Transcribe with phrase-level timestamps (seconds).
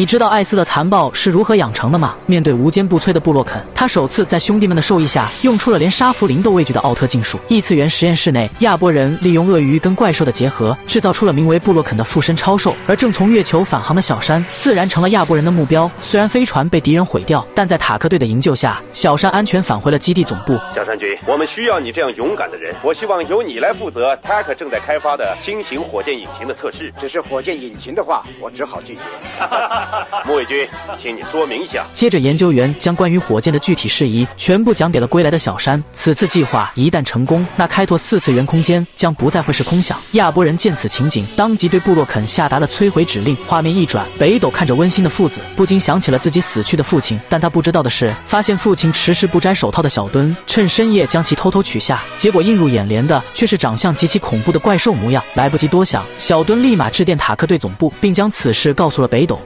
[0.00, 2.14] 你知道艾斯的残暴是如何养成的吗？
[2.24, 7.36] 面对无坚不摧的布洛肯，他首次在兄弟们的授意下，用出了连沙弗林都畏惧的奥特禁术。
[7.48, 12.76] 异次元实验室内，亚波人利用鳄鱼跟怪兽的结合，制造出了名为布洛肯的附身超兽。
[12.86, 15.90] 而正从月球返航的小山，自然成了亚波人的目标。
[16.00, 20.56] 虽然飞船被敌人毁掉，但在塔克队的营救下，小山安全返回了基地总部。
[20.72, 22.72] 小山君，我们需要你这样勇敢的人。
[22.84, 26.94] 我希望由你来负责塔克正在开发的新型火箭引擎的测试。
[26.96, 29.00] 只是火箭引擎的话，我只好拒绝。
[30.26, 30.66] 木卫军。
[30.96, 31.86] 请你说明一下。
[31.92, 35.82] 接着，研究员将关于火箭的具体事宜全部讲给了归来的小山。
[35.92, 39.98] 此次计划一旦成功，那开拓四次元空间将不再会是空想。
[40.12, 43.36] 亚波人见此情景，当即对布洛肯下达了摧毁指令。
[43.46, 47.18] 画面一转，北斗看着温馨的父子，不禁想起了自己死去的父亲。
[47.28, 52.02] 但他不知道的是，发现父亲迟迟不摘手套的小墩，趁深夜将其偷偷取下。
[52.16, 55.22] 结果映入眼帘的却是长相极其恐怖的怪兽模样。
[55.34, 59.40] 来不及多想，小墩立马致电塔克队总部，并将此事告诉了北斗。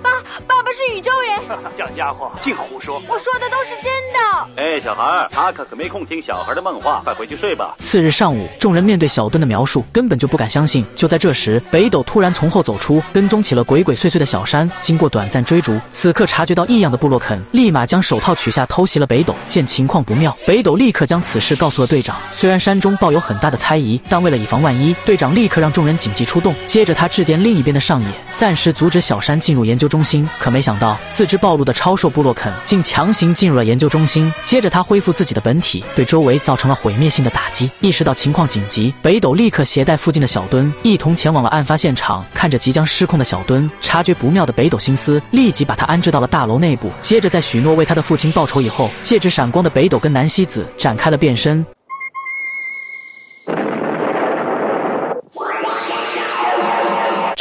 [1.57, 3.03] 是宇宙人，这家伙净胡说！
[3.09, 4.21] 我说的都是真的。
[4.57, 7.75] 哎，小孩，他可可没空听小孩的梦话，快回去睡吧。
[7.79, 10.85] 次日上午，众人面对小墩的描述，根本就不敢相信。
[10.95, 14.71] 就在这时，北斗突然从后走出，跟踪起了鬼鬼祟祟的小山。
[14.81, 19.35] 经过短暂追逐，此刻察觉到异样的布洛肯立马将手套取下，偷袭了北斗。
[19.47, 22.17] 见情况不妙，北斗立刻将此事告诉了队长。
[22.31, 26.55] 虽然山中抱有很大的猜疑，但为了以防万一，队长立刻让众人紧急出动。
[26.67, 30.29] 接着他致电另一边的上野，暂时阻止小山进入研究中心。
[30.39, 34.33] 可没想到，自知暴露的超兽布洛肯竟强行进入了研究中心。
[34.45, 37.69] 接着他恢复自己的本体，对周围造成了毁灭性的打击。
[37.81, 42.25] 意识到情况紧急，北斗立刻携带附近的小墩一同前往了案发现场。
[42.33, 46.93] 看着即将失控的小墩，察觉不妙的北斗心思，立即把他安置到了大楼内部。
[47.01, 51.67] 接着在许诺为他的父亲报仇以后，借着闪光的北斗跟南希子展开了变身。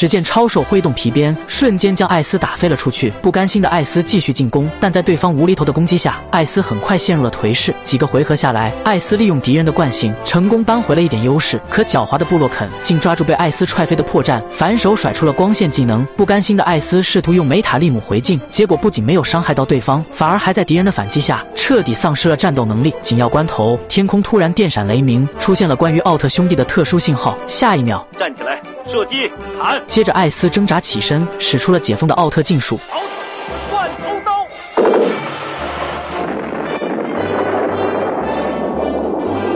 [0.02, 3.14] 只见超兽挥动皮鞭，瞬间将艾斯打飞了出去。
[3.22, 7.72] 不甘心的艾斯继续进攻，但在对方无厘头的攻击下，艾斯很快陷入了颓势。
[7.84, 11.62] 几个回合下来，艾斯利用敌人的惯性，成功扳回了一点优势。
[11.70, 16.04] 可狡猾的布洛肯竟抓住被艾斯踹飞的破绽，反手甩出了光线技能。
[16.18, 22.92] 不甘心的艾斯试图用梅塔利姆回敬，结果不仅没有伤害到对方，反而还在敌人的反击下彻底丧失了战斗能力。
[23.04, 27.38] 紧要关头，天空突然电闪雷鸣，出现了关于奥特兄弟的特殊信号。
[27.46, 28.60] 下一秒，站起来，
[28.92, 29.82] 射击，砍！
[29.88, 32.78] 接着，艾斯挣扎起身，使出了解封的奥特禁术。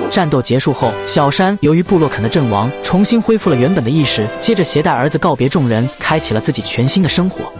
[0.09, 4.25] 战斗结束后，小山由于布洛肯的阵亡，重新恢复了原本的意识。
[4.39, 7.51] 接着，携带儿子告别众人，开启了自己全新的生活。